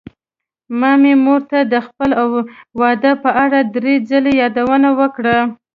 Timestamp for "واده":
2.81-3.11